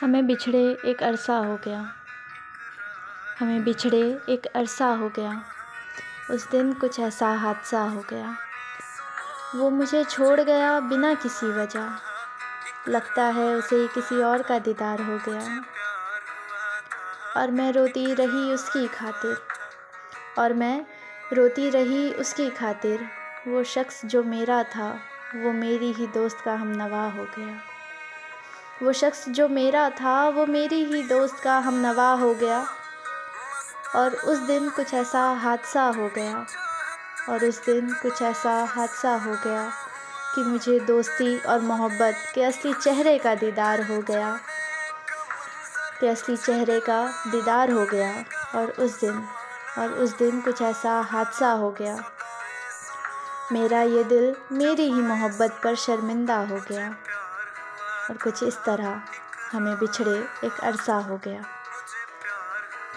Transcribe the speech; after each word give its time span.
हमें 0.00 0.26
बिछड़े 0.26 0.78
एक 0.84 1.02
अरसा 1.02 1.36
हो 1.36 1.56
गया। 1.64 1.94
हमें 3.40 3.64
बिछड़े 3.64 4.18
एक 4.28 4.46
अरसा 4.46 4.86
हो 4.86 5.08
गया। 5.08 5.42
उस 6.30 6.50
दिन 6.50 6.72
कुछ 6.72 7.00
ऐसा 7.00 7.28
हादसा 7.28 7.80
हो 7.80 8.04
गया। 8.10 8.36
वो 9.54 9.70
मुझे 9.70 10.04
छोड़ 10.04 10.40
गया 10.40 10.80
बिना 10.80 11.14
किसी 11.14 11.46
वजह। 11.46 11.90
लगता 12.88 13.22
है 13.22 13.54
उसे 13.54 13.88
किसी 13.88 14.22
और 14.22 14.42
का 14.42 14.58
दीदार 14.58 15.02
हो 15.02 15.18
गया। 15.28 15.64
और 17.40 17.50
मैं 17.50 17.72
रोती 17.72 18.14
रही 18.14 18.52
उसकी 18.52 18.88
खातिर। 18.88 19.42
और 20.38 20.52
मैं 20.52 20.86
रोती 21.32 21.70
रही 21.70 22.14
उसकी 22.14 22.50
खातिर। 22.50 23.08
वो 23.48 23.64
शख्स 23.64 24.04
जो 24.04 24.22
मेरा 24.22 24.62
था, 24.62 25.00
वो 25.34 25.52
मेरी 25.52 25.92
ही 25.92 26.06
दोस्त 26.06 26.40
का 26.44 26.54
हम 26.54 26.68
नवा 26.68 27.02
हो 27.02 27.24
गया। 27.38 27.67
वो 28.82 28.92
शख्स 28.92 29.28
जो 29.28 29.48
मेरा 29.48 29.90
था, 29.90 30.28
वो 30.28 30.46
मेरी 30.46 30.84
ही 30.84 31.02
दोस्त 31.02 31.40
का 31.44 31.58
हम 31.58 31.74
नवा 31.74 32.12
हो 32.12 32.34
गया। 32.34 32.66
और 33.96 34.14
उस 34.14 34.38
दिन 34.38 34.70
कुछ 34.70 34.94
ऐसा 34.94 35.22
हादसा 35.22 35.82
हो 35.82 36.10
गया। 36.14 36.46
और 37.28 37.44
उस 37.44 37.66
दिन 37.66 37.94
कुछ 37.94 38.22
ऐसा 38.22 38.64
हादसा 38.64 39.14
हो 39.14 39.30
गया 39.30 39.70
कि 40.34 40.42
मुझे 40.42 40.80
दोस्ती 40.80 41.38
और 41.38 41.60
मोहब्बत 41.60 42.32
के 42.34 42.42
असली 42.42 42.74
चेहरे 42.74 43.18
का 43.18 43.34
दीदार 43.34 43.82
हो 43.82 43.98
गया। 43.98 44.38
के 46.00 46.08
असली 46.08 46.36
चेहरे 46.36 46.80
का 46.80 47.24
दीदार 47.26 47.70
हो 47.70 47.86
गया। 47.86 48.24
और 48.54 48.70
उस 48.70 49.00
दिन, 49.00 49.28
और 49.78 49.88
उस 49.88 50.18
दिन 50.18 50.40
कुछ 50.40 50.62
ऐसा 50.62 51.00
हादसा 51.00 51.50
हो 51.50 51.70
गया। 51.70 52.10
मेरा 53.52 53.82
ये 53.82 54.04
दिल 54.04 54.36
मेरी 54.52 54.82
ही 54.82 55.00
मोहब्बत 55.00 55.60
पर 55.64 55.74
शर्मिंदा 55.74 56.36
हो 56.36 56.56
गया। 56.56 56.94
और 58.10 58.16
कुछ 58.16 58.42
इस 58.42 58.56
तरह 58.56 59.00
हमें 59.52 59.78
बिछड़े 59.78 60.28
एक 60.44 60.60
अरसा 60.62 60.94
हो 60.94 61.16
गया। 61.24 61.44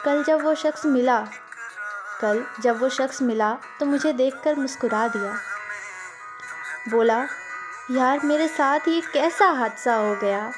कल 0.05 0.23
जब 0.23 0.43
वो 0.43 0.55
शख्स 0.55 0.85
मिला, 0.85 1.27
कल 2.21 2.45
जब 2.59 2.79
वो 2.79 2.89
शख्स 2.89 3.21
मिला 3.21 3.57
तो 3.79 3.85
मुझे 3.85 4.13
देखकर 4.13 4.55
मुस्कुरा 4.55 5.07
दिया। 5.07 5.37
बोला, 6.89 7.27
यार, 7.91 8.19
मेरे 8.23 8.47
साथ 8.47 8.79
ये 8.87 9.01
कैसा 9.01 9.45
हादसा 9.45 9.95
हो 9.95 10.15
गया? 10.15 10.51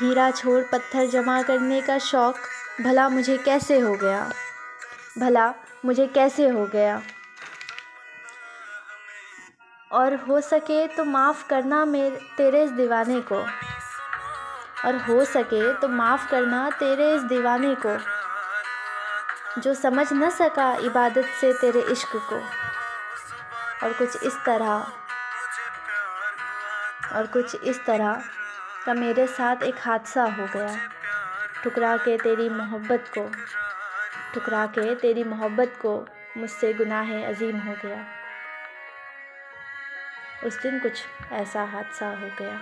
हीरा 0.00 0.30
छोड़ 0.30 0.62
पत्थर 0.62 1.06
जमा 1.06 1.42
करने 1.42 1.80
का 1.80 1.98
शौक़ 1.98 2.36
भला 2.82 3.08
मुझे 3.08 3.38
कैसे 3.38 3.78
हो 3.78 3.92
गया? 3.92 4.32
भला 5.18 5.54
मुझे 5.84 6.06
कैसे 6.06 6.48
हो 6.48 6.66
गया? 6.66 7.02
और 9.90 10.14
हो 10.14 10.40
सके 10.40 10.86
तो 10.86 11.04
माफ़ 11.04 11.46
करना 11.48 11.84
मेरे, 11.84 12.16
तेरे 12.36 12.62
इस 12.64 12.70
दीवाने 12.70 13.20
को। 13.20 13.36
और 14.84 14.96
हो 14.98 15.24
सके 15.24 15.72
तो 15.74 15.88
माफ़ 15.88 16.30
करना 16.30 16.68
तेरे 16.70 17.14
इस 17.14 17.22
दीवाने 17.22 17.74
को, 17.86 17.96
जो 19.60 19.74
समझ 19.74 20.12
न 20.12 20.30
सका 20.30 20.72
इबादत 20.76 21.24
से 21.40 21.52
तेरे 21.52 21.80
इश्क 21.82 22.16
को। 22.16 22.36
और 23.86 23.92
कुछ 23.92 24.22
इस 24.22 24.36
तरह, 24.46 24.86
और 27.12 27.26
कुछ 27.26 27.54
इस 27.54 27.84
तरह 27.86 28.22
का 28.86 28.94
मेरे 28.94 29.26
साथ 29.26 29.62
एक 29.62 29.76
हादसा 29.78 30.22
हो 30.22 30.46
गया। 30.54 30.76
ठुकरा 31.64 31.96
के 31.96 32.16
तेरी 32.18 32.48
मोहब्बत 32.48 33.10
को, 33.18 33.28
ठुकरा 34.34 34.66
के 34.66 34.94
तेरी 34.94 35.24
मोहब्बत 35.24 35.78
को 35.82 36.06
मुझसे 36.36 36.72
गुनाह 36.74 37.12
अजीम 37.24 37.58
हो 37.58 37.74
गया। 37.84 38.04
उस 40.42 40.60
दिन 40.62 40.78
कुछ 40.78 41.04
ऐसा 41.32 41.64
हादसा 41.64 42.08
हो 42.12 42.30
गया। 42.30 42.60